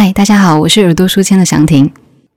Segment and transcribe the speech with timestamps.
[0.00, 1.84] 嗨，大家好，我是耳朵书签的祥婷。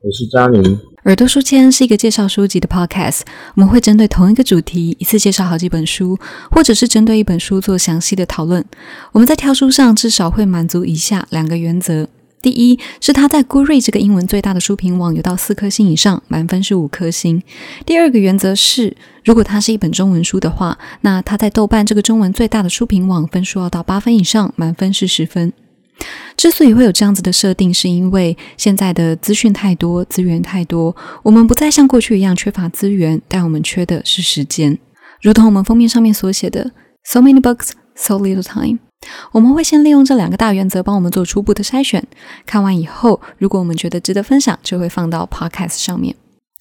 [0.01, 0.79] 我是佳宁。
[1.03, 3.19] 耳朵书签是一个介绍书籍的 podcast，
[3.53, 6.17] 我们会针对同一个主题一次介绍好几本书，
[6.49, 8.65] 或者是针对一本书做详细的讨论。
[9.11, 12.07] 我们在挑书上至少会满足以下两个原则：
[12.41, 17.41] 第一，是它在 Goodreads 这个英文最大的书评网有到四颗星以上，满分是五颗星；
[17.85, 25.53] 第二个原则是，如果它是一本中文书的话，那它在豆瓣这个中文最大的书评网分数要到八分以上，满分是十分。
[26.37, 34.77] 之所以会有这样子的设定，是因为现在的资讯太多，资源太多，我们不再像过去一样缺乏资源，但我们缺的是时间。
[35.21, 36.71] 如同我们封面上面所写的
[37.03, 38.79] ，“So many books, so little time。”
[39.31, 42.03] 我们会先利用这两个大原则，帮我们做初步的筛选。
[42.45, 46.15] 看完以后，如果我们觉得值得分享，就会放到 Podcast 上面。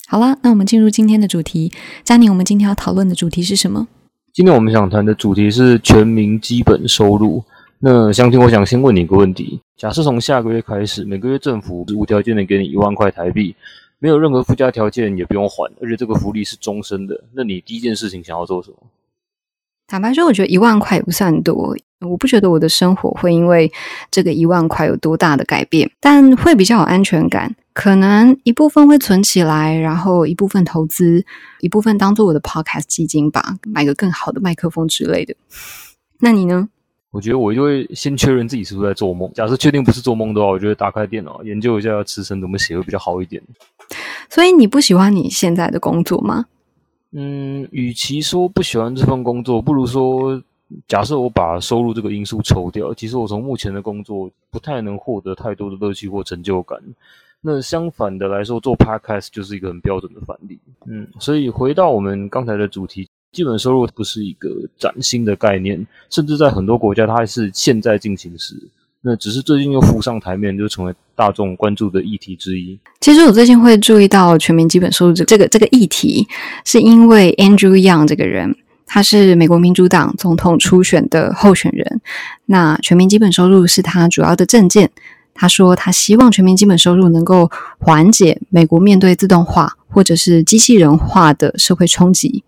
[0.09, 1.73] 好啦，那我们进入今天的主题。
[2.03, 3.87] 佳宁，我们今天要讨论的主题是什么？
[4.35, 7.45] 今天我们想谈的主题是全民基本收入。
[7.83, 13.57] 那相亲，我想先问你一个问题：假设从下个月开始，每个月政府无条件的给你一万块台币，
[13.99, 18.77] 没有任何附加条件，也不用还，而且这个福利是终身的，那你第一件事情想要做什么？
[19.87, 23.73] 坦白说，我觉得一万块也不算多，我不觉得我的生活会因为
[24.11, 27.57] 这个一万块有多大的改变，但会比较有安全感。
[27.73, 31.25] 可能一部分会存起来，然后一部分投资，
[31.61, 35.35] 一部分当做我的 podcast 基金吧，买个更好的麦克风之类的。
[36.19, 36.69] 那你呢？
[37.11, 39.29] 我觉得我就会先确认自己是不是在做梦。
[39.35, 43.43] 假设确定不是做梦的话，我觉得打开电脑研究一下词声怎么写会比较好一点。
[44.29, 46.47] 所以你不喜欢你现在的工作吗？
[47.13, 50.41] 嗯，与其说不喜欢这份工作，不如说，
[50.87, 56.79] 假设我把收入这个因素抽掉，其实我从目前的工作不太能获得太多的乐趣或成就感。
[57.41, 60.57] 那相反的来说，做 podcast 就是一个很标准的反例。
[60.87, 63.09] 嗯，所以回到我们刚才的主题。
[63.33, 68.57] 基本收入不是一个崭新的概念，甚至在很多国家，它还是现在进行时。
[69.03, 72.79] 那只是最近又浮上台面，就成为大众关注的议题之一。
[73.01, 76.27] 其实我最近会注意到全民基本收入这这个这个议题，
[76.65, 78.55] 是因为 Andrew Young 这个人，
[78.85, 82.01] 他是美国民主党总统初选的候选人。
[82.47, 84.91] 那全民基本收入是他主要的政见。
[85.33, 92.45] 他说，他希望全民基本收入能够缓解美国面对自动化或者是机器人化的社会冲击。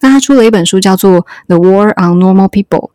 [0.00, 2.88] 那他出了一本书，叫做《The War on Normal People》。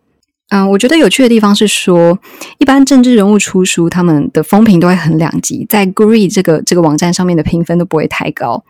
[0.50, 2.20] 嗯，我觉得有趣的地方是说，
[2.60, 8.64] 一般政治人物出书，他们的风评都会很两极，在 Gree 这个这个网站上面的评分都不会太高。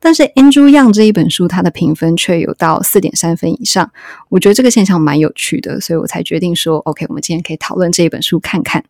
[0.00, 3.88] 但是 Andrew Young 这一本书，它的评分却有到四点三分以上。
[4.30, 8.82] 我觉得这个现象蛮有趣的，所以我才决定说，OK，我们今天可以讨论这一本书看看。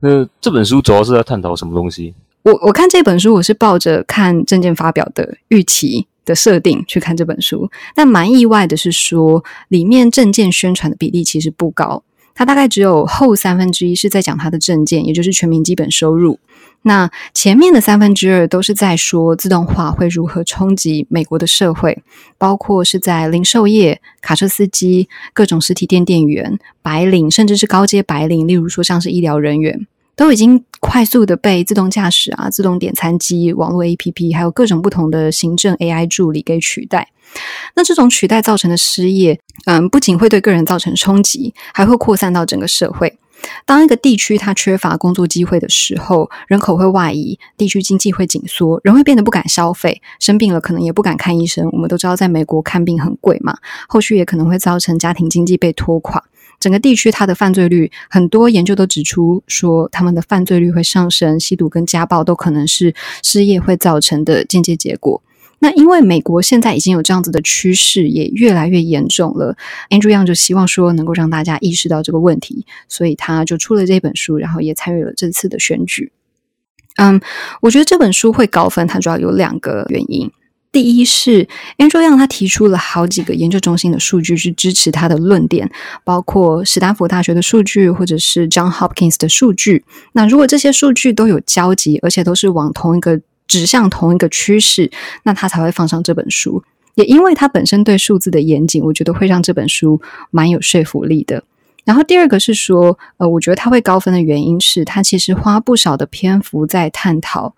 [0.00, 2.14] 那这本书主要是在探讨什么东西？
[2.42, 6.08] 我我看这本书，我是抱着看证件发表的预期。
[6.24, 12.02] 的设定去看这本书，但蛮意外的是说，里面证件宣传的比例其实不高，
[12.34, 16.38] 它大概只有后三分之一是在讲它的证件，也就是全民基本收入。
[16.84, 22.02] 那前面的三分之二都是在说自动化会如何冲击美国的社会，
[22.38, 29.86] 包括是在零售业、卡车司机、各种实体店店员、白领，甚至是高阶白领，例如说像是医疗人员。
[30.22, 37.08] 都已经快速的被自动驾驶啊、自动点餐机、网络 APP，还有各种不同的行政 AI 助理给取代。
[37.74, 43.18] 那这种取代造成的失业，嗯，不仅会对个人造成冲击，还会扩散到整个社会。
[43.66, 51.68] 当一个地区它缺乏工作机会的时候，人口会外移，地区经济会紧缩，人会变得不敢消费，生病了可能也不敢看医生。
[51.72, 53.56] 我们都知道，在美国看病很贵嘛，
[53.88, 56.22] 后续也可能会造成家庭经济被拖垮。
[56.62, 65.20] 整个地区它的犯罪率，很多研究都指出说，他们的犯罪率会上升，吸毒跟家暴都可能是失业会造成的间接结果。
[65.58, 69.56] 那因为美国现在已经有这样子的趋势，也越来越严重了。
[69.90, 76.12] Andrew Young 就希望说能够让大家意识到这个问题，所以他就出了这本书，然后也参与了这次的选举。
[76.96, 77.20] 嗯，
[77.60, 80.30] 我觉得这本书会高分，它主要有两个原因。
[80.72, 81.46] 第一是
[81.76, 85.70] Andrew Young，他提出了好几个研究中心的数据去支持他的论点，
[86.02, 89.84] 包括史丹福大学的数据，或者是 John Hopkins 的数据。
[90.12, 94.90] 那如果这些数据都有交集，而且都是往同一个指向同一个趋势，
[95.24, 96.64] 那他才会放上这本书。
[96.94, 101.44] 也因为他本身对数字的严谨，我觉得会让这本书蛮有说服力的。
[101.84, 107.54] 然后第二个是说，呃，我觉得他会高分的原因是他其实花不少的篇幅在探讨。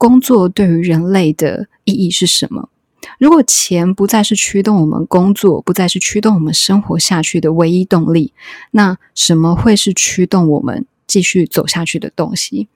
[0.00, 2.70] 工作对于人类的意义是什么？
[3.18, 8.32] 如果钱不再是驱动我们工作，不再是驱动我们生活下去的唯一动力，
[8.70, 12.68] 那什么会是驱动我们继续走下去的东西？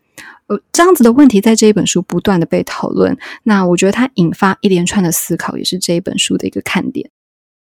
[0.48, 3.16] 呃，这样子的问题在这一本书不断的被讨论。
[3.44, 7.08] 那我觉得它引发一连串的思考，也是这一本书的一个看点。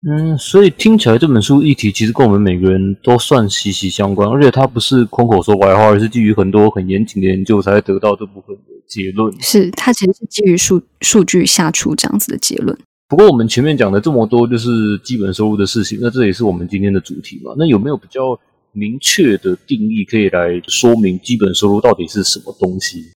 [0.09, 9.31] 嗯，所以听起来这本书议题其实跟我们每个人都算息息相关，而且它不是空口说白话，而是基于很多很严谨的研究才得到这部分的结论。
[9.39, 12.75] 是，它其实是基于数数据下出这样子的结论。
[13.07, 17.53] 不过我们前面讲的这么多就是基本收入的事情，那这也是我们今天的主题嘛？
[17.55, 18.39] 那有没有比较
[18.71, 23.11] 明确的定义可以来说明基本收入到底是什么东西？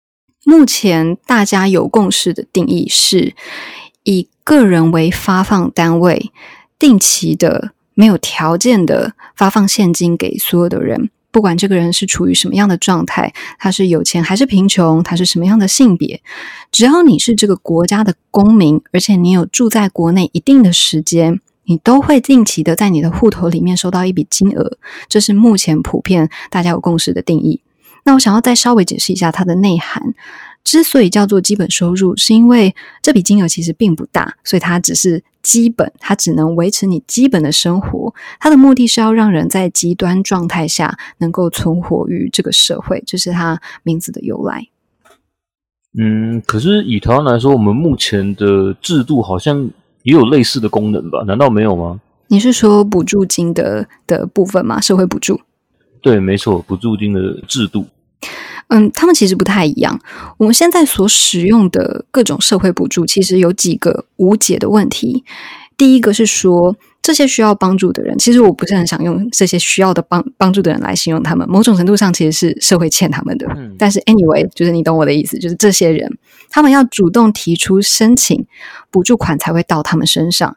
[0.44, 3.32] 目前大家有共识的定义是
[4.02, 6.30] 以个人为发放单位。
[6.78, 16.20] 定期的、没有条件的发放现金给所有的人，不管这个人是处于什么样的状态，他是有钱还是贫穷，他是什么样的性别，
[16.70, 24.76] 只要你是这个国家的公民，而且你有住在国内一定的时间，你都会定期的在你的户头里面收到一笔金额。
[25.08, 27.60] 这是目前普遍大家有共识的定义。
[28.04, 30.14] 那我想要再稍微解释一下它的内涵。
[30.62, 38.14] 之所以叫做基本收入，是因为这笔金额其实并不大，所以它只是基本，它只能维持你基本的生活。
[38.40, 44.66] 它的目的是要让人在极端状态下能够存活于这个社会，这是它名字的由来。
[45.98, 49.68] 嗯，可是以台湾来说，我们目前的制度好像
[50.02, 51.22] 也有类似的功能吧？
[51.26, 52.00] 难道没有吗？
[52.28, 54.80] 你是说补助金的的部分吗？
[54.80, 55.38] 社会补助？
[56.00, 57.86] 对，没错，补助金的制度。
[58.74, 59.96] 嗯，他们其实不太一样。
[60.36, 65.24] 我们现在所使用的各种社会补助，其实有几个无解的问题。
[65.76, 71.48] 第一个是说，这些需要帮助的人，其实我不是很想用这些需要的帮帮助的人来形容他们。
[71.48, 73.46] 某种程度上，其实是社会欠他们的。
[73.78, 76.10] 但是，anyway，就是你懂我的意思，就是这些人，
[76.50, 78.44] 他们要主动提出申请
[78.90, 80.56] 补助款，才会到他们身上。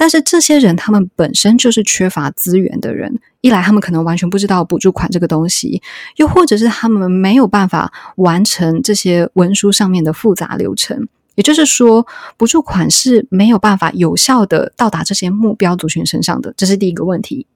[0.00, 3.20] 但是这些人，他们本身就是缺乏资源的人。
[3.42, 5.78] 一来，他们可能完全不知道补助款这个东西；
[6.16, 11.06] 又或者是他们没有办法完成这些文书上面的复杂流程。
[11.34, 12.06] 也就是说，
[12.38, 16.54] 补助款是没有办法有效的到达这些目标族群身上的。
[16.56, 17.46] 这是第一个问题。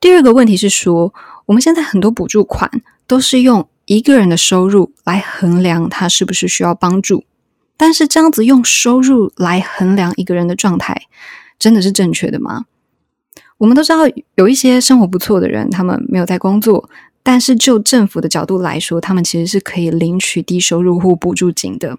[0.00, 1.12] 第二个问题是说，
[1.44, 2.70] 我们现在很多补助款
[3.06, 7.24] 都是用一个人的收入来衡量他是不是需要帮助，
[7.76, 11.02] 但是这样子用收入来衡量一个人的状态。
[11.58, 12.64] 真的是正确的吗？
[13.58, 14.00] 我们都知道
[14.34, 16.90] 有一些生活不错的人，他们没有在工作，
[17.22, 21.98] 但是就政府的角度来说，他们其实是可以领取低收入户补助金的。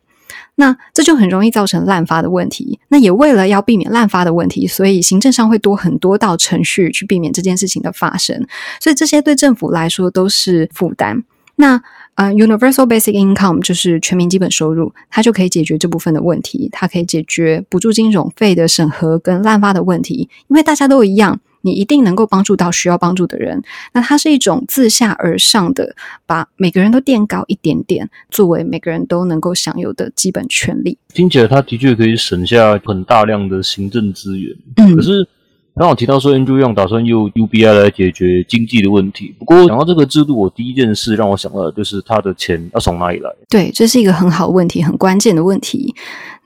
[0.55, 2.79] 那这就很容易造成滥发的问题。
[2.89, 8.45] 那也为了要避免滥发的问题，所以行政上会多很多道程序去避免这件事情的发生。
[8.79, 11.23] 所以这些对政府来说都是负担。
[11.55, 11.81] 那
[12.17, 16.67] 呃，Universal Basic Income 就是全民基本收入，它就可以解决这部分的问题。
[16.71, 23.61] 它可以解决补助金融费的审核跟滥发的问题，因为大家都一样，你一定能够帮助到需要帮助的人。
[23.93, 30.97] 那它是一种自下而上的，把每个人都垫高一点点，作为每个人都能够享有的基本权利。
[31.13, 34.57] 听起来，它的确可以省下很大量的行政资源。
[34.77, 35.27] 嗯，可是。
[35.77, 39.35] 刚好提到说，Andrew Young 打算用 UBI 来解决经济的问题。
[39.37, 43.29] 不过，讲到这个制度，我第一件事让我想到的就是他的钱要从哪里来。
[43.47, 45.93] 对，这是一个很好问题，很关键的问题。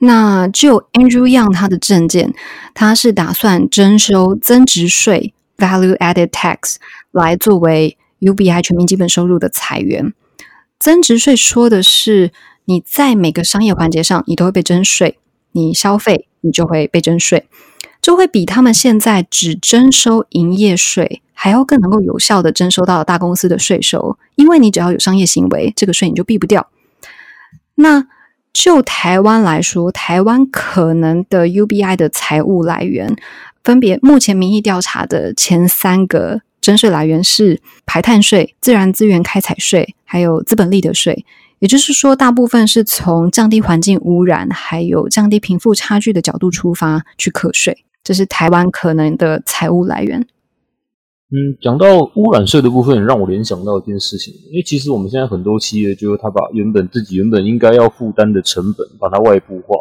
[0.00, 2.34] 那就 Andrew Young 他的证件，
[2.74, 6.76] 他是打算征收增值税 （Value Added Tax）
[7.10, 10.12] 来作为 UBI 全民基本收入的裁源。
[10.78, 12.32] 增值税说的是
[12.66, 15.16] 你在每个商业环节上，你都会被征税，
[15.52, 17.46] 你消费你就会被征税。
[18.02, 26.68] 就会比他们现在只征收营业税还要更能够有效的征收到大公司的税收，因为你只要有商业行为，这个税你就避不掉。
[27.76, 28.06] 那
[28.52, 33.16] 就台湾来说，台湾可能的 UBI 的财务来源，
[33.64, 41.24] 分别目前民意调查的前三个征税来源是排碳税、自然资源开采税，还有资本利得税。
[41.60, 47.84] 也就是说，大部分是从降低环境污染，还有降低贫富差距的角度出发去课税。
[48.04, 50.20] 这是台湾可能的财务来源。
[51.34, 59.76] 嗯，讲到污染税的部分，让我联想到一件事情，因为其实我们现在很多企业，就是他把原本自己原本应该要负担的成本，把它外部化。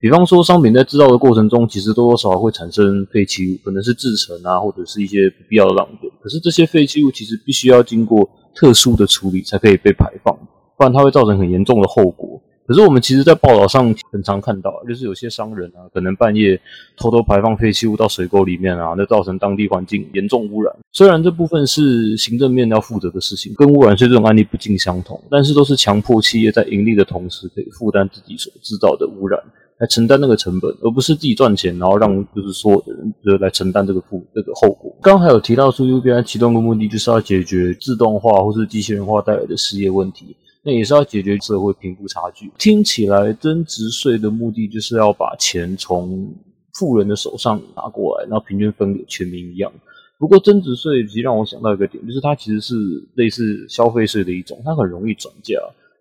[0.00, 6.10] 比方说，商品在制造的过程中，其实多多少少会产生废弃物，可能是制成啊，或者是一些不必要的浪费。
[6.20, 10.36] 可是这些废弃物其实必须要经过特殊的处理，才可以被排放，
[10.76, 12.42] 不然它会造成很严重的后果。
[12.66, 16.58] 可是我们其实，在报道上很常看到，就是有些商人啊，可能半夜
[16.96, 20.72] 偷偷排放废弃物到水沟里面啊，那造成当地环境严重污染。
[20.92, 29.40] 虽然这部分是行政面要负责的事情，跟污染税这种案例不尽相同，但是都是强迫企业在盈利的同时，可以负担自己所制造的污染，
[29.78, 34.96] 来承担那个成本，而不是自己赚钱，然后让就是所有的人就来承担这个负这个后果。
[35.02, 40.36] 刚刚还有提到说，UBI 启动的目的就是要解决自动化或是机器人化带来的失业问题。
[40.64, 42.50] 那也是要解决社会贫富差距。
[42.58, 46.32] 听起来增值税的目的就是要把钱从
[46.74, 49.70] 富人的手上拿过来，然后平均分给全民一样。
[50.18, 52.74] 不过增值税其实让我想到一个点，就是它其实是
[53.14, 55.54] 类似消费税的一种，它很容易转嫁。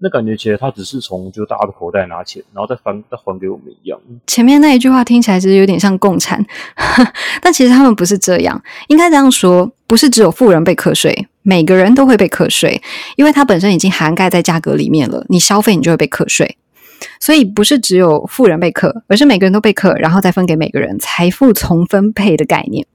[0.03, 3.99] 那感觉起来，它只是从就大家的口袋拿钱，然后再翻再还给我们一样。
[4.25, 6.43] 前面那一句话听起来其实有点像共产，
[7.41, 8.59] 但其实他们不是这样。
[8.87, 12.81] 应该这样说，不是只有富人被课税，每个人都会被课税，
[13.15, 15.25] 因为它本身已经涵盖在价格里面了。
[15.29, 16.57] 你消费，你就会被课税。
[17.19, 22.85] 所以不是只有富人被课，而是每个人都被课，然后再分给每个人，财富重分配的概念。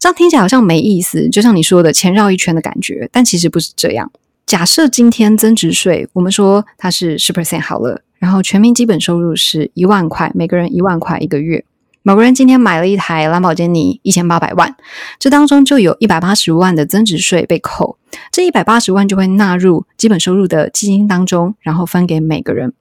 [0.00, 4.10] 这样听起来好像没意思，就像你说的钱绕一圈的感觉，但其实不是这样。
[4.46, 11.64] 假设今天增值税，我们说它是十 percent 好了，然后全民基本收入是一万块，每个人一万块一个月。
[12.02, 14.74] 某个人今天买了一台兰博基尼，一千八百万，
[15.18, 17.98] 这当中就有一百八十万的增值税被扣，
[18.30, 22.72] 这一百八十万就会纳入基本收入的基金当中，然后分给每个人。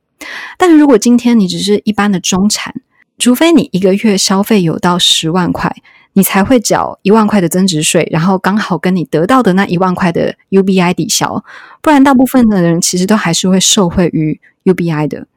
[0.57, 2.73] 但是如果今天你只是一般的中产，
[3.17, 5.75] 除非你一个月消费有到十万块。
[6.13, 11.45] 你才会缴一万块的增值税，然后刚好跟你得到的那一万块的 UBI 抵消，
[11.81, 15.27] 不然大部分的人其实都还是会受惠于 UBI 的。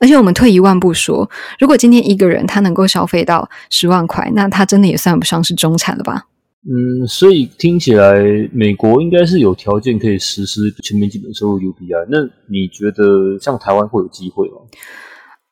[0.00, 6.26] 而且我们退一万步说，如果今天一个人他能够消费到十万块，那他真的也算不上是中产了吧？
[6.68, 8.22] 嗯，所以听起来
[8.52, 12.06] 美国应该是有条件可以实施全民基本收入 UBI。
[12.10, 12.18] 那
[12.50, 14.56] 你觉得像台湾会有机会吗？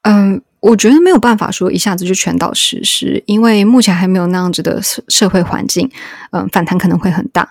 [0.03, 0.43] 嗯。
[0.65, 5.87] 我觉得没有办法说一下子就全岛实施，因为目前还没有那样子的社社会环境，
[6.31, 7.47] 嗯，反弹可能会很大。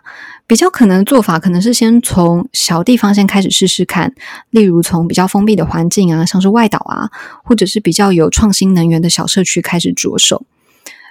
[0.45, 4.13] 比较可能的做法，可能是先从小地方先开始试试看，
[4.49, 7.09] 例如从比较封闭的环境啊，像是外岛啊，
[7.43, 10.45] 或者是比较有创新能源的小社区开始着手。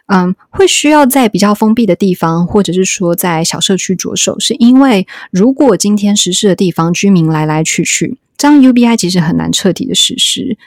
[0.07, 10.59] 嗯，会需要在比较封闭的地方，或者是说在小社区着手，是因为如果今天实施的地方居民来来去去，这样 UBI 其实很难彻底的实施。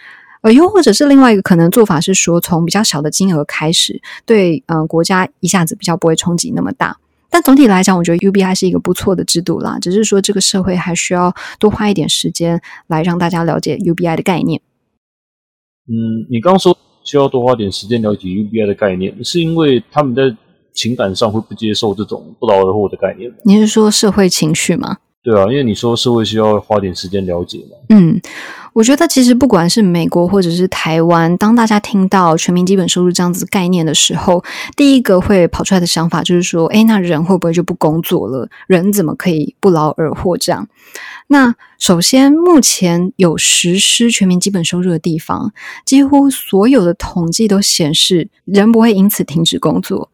[0.41, 6.97] 呃，又或者是另外一个可能做法是说，从比较小的金额开始，对，嗯，国家一下子比较不会冲击那么大。
[7.29, 14.61] 但总体来讲，我觉得 UBI 是一个不错的制度啦，只是说这个社会还需要多花一点时间来让大家了解 UBI 的概念。
[15.87, 20.35] 嗯，你刚刚说需要多花点时间了解 UBI 的概念，是因为他们在
[20.73, 23.37] 情感上会不接受这种不劳而获的概念吗？
[23.43, 24.97] 你是说社会情绪吗？
[25.23, 27.77] 对啊，因为你说社会需要花点时间了解嘛。
[27.89, 28.21] 嗯，
[28.75, 34.43] 我觉得其实不管是美国或者是台湾，当大家听到全民基本收入这样子概念的时候，
[34.75, 38.49] 第一个会跑出来的想法就是说，哎，那人会不会就不工作了？
[38.67, 40.37] 人怎么可以不劳而获？
[40.37, 40.67] 这样？
[41.27, 45.53] 那首先，目前有实施全民基本收入的地方，
[45.85, 50.09] 几乎所有的统计都显示，人不会因此停止工作。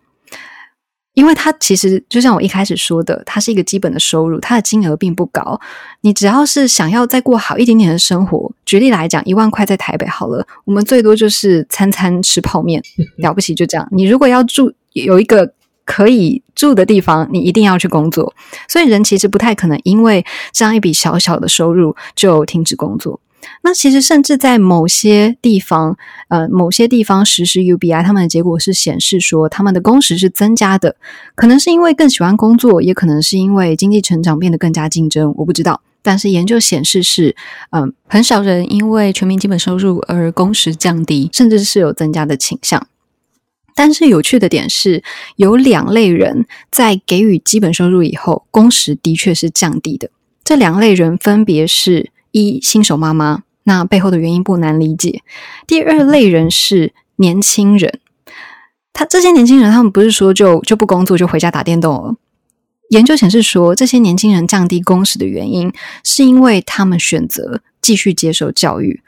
[1.14, 5.60] 因为它其实就像我一开始说的，它是一个基本的收入，它的金额并不高。
[6.02, 12.82] 你只要是想要再过好一点点的生活，举例来讲，一万块在台北好了，我们最多就是餐餐吃泡面，
[13.18, 13.88] 了不起就这样。
[13.92, 15.54] 你如果要住有一个
[15.84, 18.34] 可以住的地方，你一定要去工作。
[18.70, 23.20] 所以人其实不太可能因为这样一笔小小的收入就停止工作。
[23.64, 25.98] 那其实甚至在某些地方，
[26.30, 30.96] 呃，某些地方实施 UBI，他们的结果是显示说，他们的工时是增加的，
[31.36, 35.82] 可能是因为更喜欢工作，也可能是因为经济成长变得更加竞争，我不知道。
[36.04, 37.36] 但是研究显示是，
[37.72, 42.88] 嗯，很少人因为全民基本收入而工时降低，甚至是有增加的倾向。
[43.76, 45.04] 但是有趣的点是，
[45.36, 50.10] 有两类人在给予基本收入以后，工时的确是降低的。
[50.44, 52.12] 这两类人分别是。
[52.32, 55.22] 一新手妈妈，那背后的原因不难理解。
[55.68, 58.00] 第二类人是年轻人，
[58.94, 62.16] 他这些年轻人，他们不是说就就不工作就回家打电动了。
[62.90, 65.72] 研究显示说，这些年轻人降低工时的原因，
[66.04, 69.02] 是因为他们选择继续接受教育。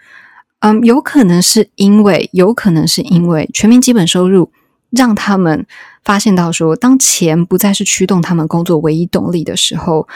[0.60, 4.54] 嗯，有可能是因为，有可能是因为全民基本收入
[4.90, 5.66] 让他们
[6.02, 10.08] 发现到说，当钱不再是驱动他们工作唯一动力的时候，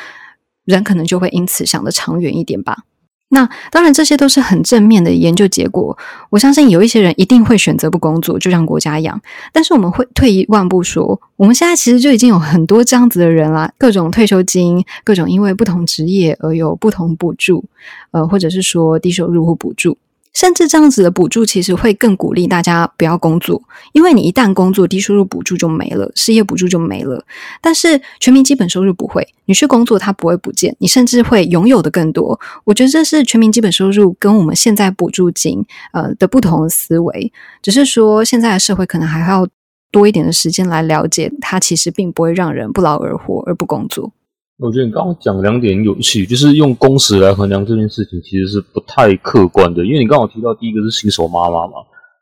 [0.63, 2.85] 人可能就会因此想的长远一点吧。
[3.29, 5.97] 那当然，这些都是很正面的研究结果。
[6.29, 9.21] 我相信有一些人一定会选择不工作，就像国家一样。
[9.51, 17.65] 但是我们会退一万步说，我们现在其实就已经有很多这样子的人啦，各种退休金，各种因为不同职业而有不同补助，
[18.11, 19.97] 呃，或者是说低收入或补助。
[20.37, 23.59] 甚至这样子的补助，其实会更鼓励大家不要工作，
[23.91, 27.25] 因为你一旦工作，低收入补助就没了，失业补助就没了。
[27.59, 32.39] 但是全民基本收入不会，你去工作它不会不见，你甚至会拥有的更多。
[32.65, 39.47] 我觉得这是全民基本收入跟我们现在补助金呃的不同的思维，只是说现在的社会可能还要
[39.91, 44.11] 多一点的时间来了解，它其实并不会让人不劳而获而不工作。
[44.59, 49.85] 我觉得你刚刚讲两点有趣，就是用工时来衡量这件事情，其实是不太客观的。
[49.85, 51.73] 因为你刚好提到第一个是新手妈妈嘛，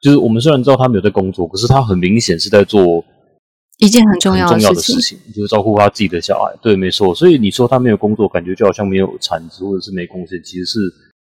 [0.01, 3.01] 就是我们虽然知道她没有在工作，可是她很明显是在做
[3.77, 5.18] 一件很重很要重要的事事情。
[5.34, 6.54] 就是照顾她自己的小孩。
[6.62, 7.15] 对，没错。
[7.15, 10.80] 所以你说她没有工作，感觉就好像没有产值或者是没贡献，其实是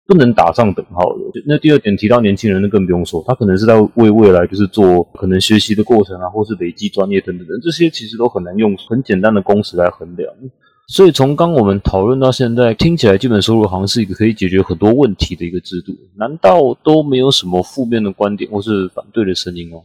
[0.07, 1.19] 不能打上等号的。
[1.45, 10.33] 那第二点提到年轻人，那更不用说，他可能是在为未来就是做可能学习的过程啊，或是累积专业等等等，这些其实都很难用很简单的工时来衡量。
[10.87, 19.81] 所以从刚我们讨论到现在，听起来基本收入好像是一个可以解决很多问题的一个制度，难道都没有什么负面的观点或是反对的声音哦？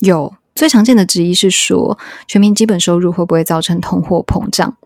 [0.00, 4.76] 有最常见的质疑是说，全民基本收入会不会造成通货膨胀？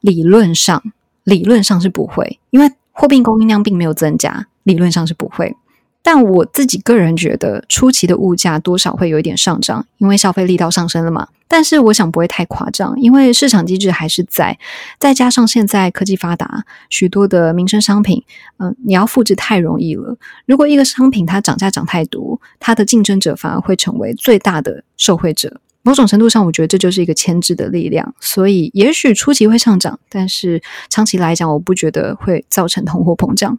[0.00, 0.82] 理论上，
[1.24, 5.56] 理论上是不会，因为货币供应量并没有增加，理论上是不会。
[6.02, 11.28] 但我自己个人觉得，初期的物价多少会有一点上涨，因为消费力道上升了嘛。
[11.46, 14.58] 但是我想不会太夸张，因为市场机制还是在，
[14.98, 18.22] 再加上现在科技发达，许多的民生商品，
[18.58, 20.16] 嗯、你要复制太容易了。
[20.46, 25.60] 如果一个商品它涨价涨太多，它的竞争者反而会成为最大的受惠者。
[25.86, 28.14] 某种程度上，我觉得这就是一个牵制的力量。
[28.18, 33.58] 所以，也许初期会上涨，但是长期来讲，我不觉得会造成通货膨胀。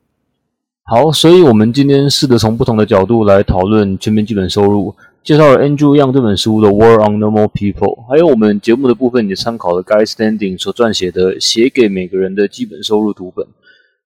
[0.88, 4.96] 好，所以我们今天试着从不同的角度来讨论全民基本收入，
[5.26, 13.44] 介绍了 Andrew Yang 这本书的《War on Normal People》，还有我们节目的部分也参考了 Guy Standing 所撰写的《写给每个人的基本收入读本》。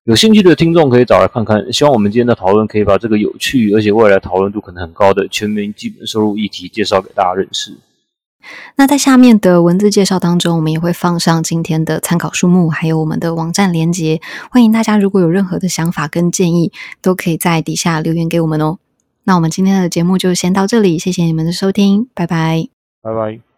[0.06, 1.74] 有兴趣的听众可以找来看看。
[1.74, 7.74] 希望我们今天的讨论可以把这个有趣而且未来讨论度可能很高的全民基本收入议题介绍给大家认识。
[8.78, 14.22] 那在下面的文字介绍当中，我们也会放上今天的参考书目，还有我们的网站连接。
[14.50, 16.72] 欢迎大家如果有任何的想法跟建议，
[17.02, 18.80] 都可以在底下留言给我们哦。
[19.30, 22.68] 那我们今天的节目就先到这里，谢谢你们的收听，拜拜。
[23.04, 23.49] 拜拜。